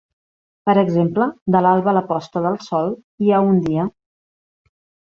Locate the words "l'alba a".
1.67-1.95